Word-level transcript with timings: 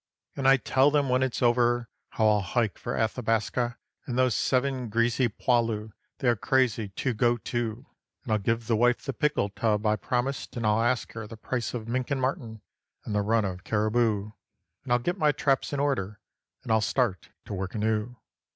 And 0.35 0.47
I 0.47 0.57
tell 0.57 0.89
them 0.89 1.09
when 1.09 1.21
it's 1.21 1.43
over 1.43 1.87
how 2.09 2.25
I'll 2.27 2.41
hike 2.41 2.79
for 2.79 2.97
Athabaska; 2.97 3.77
And 4.07 4.17
those 4.17 4.33
seven 4.35 4.89
greasy 4.89 5.29
'poilus' 5.29 5.91
they 6.17 6.27
are 6.27 6.35
crazy 6.35 6.89
to 6.89 7.13
go 7.13 7.37
too. 7.37 7.85
And 8.23 8.33
I'll 8.33 8.39
give 8.39 8.65
the 8.65 8.75
wife 8.75 9.03
the 9.03 9.13
"pickle 9.13 9.49
tub" 9.49 9.85
I 9.85 9.95
promised, 9.95 10.57
and 10.57 10.65
I'll 10.65 10.81
ask 10.81 11.11
her 11.13 11.27
The 11.27 11.37
price 11.37 11.75
of 11.75 11.87
mink 11.87 12.09
and 12.09 12.19
marten, 12.19 12.63
and 13.05 13.13
the 13.13 13.21
run 13.21 13.45
of 13.45 13.63
cariboo, 13.63 14.31
And 14.83 14.91
I'll 14.91 14.97
get 14.97 15.19
my 15.19 15.31
traps 15.31 15.71
in 15.71 15.79
order, 15.79 16.19
and 16.63 16.71
I'll 16.71 16.81
start 16.81 17.29
to 17.45 17.53
work 17.53 17.75
anew. 17.75 18.17